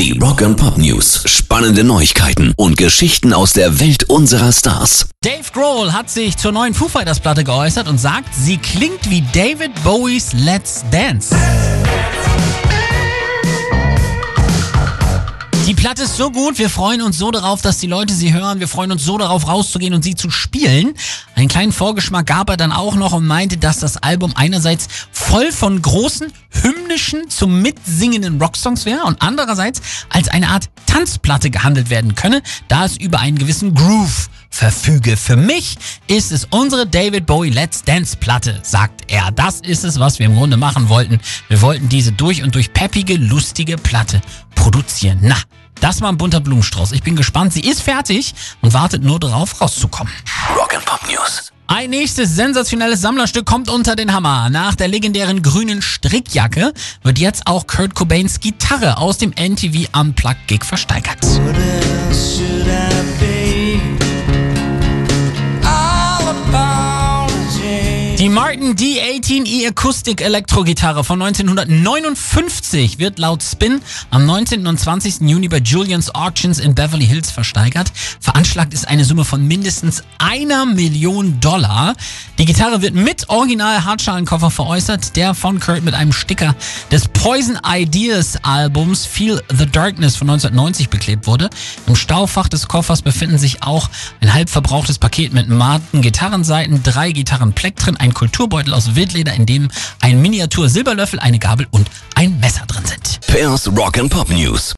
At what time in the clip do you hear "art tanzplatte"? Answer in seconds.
30.48-31.50